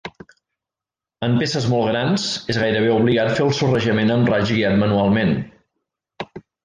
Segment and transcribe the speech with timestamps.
[1.27, 5.35] En peces molt grans és gairebé obligat fer el sorrejament amb raig guiat manualment.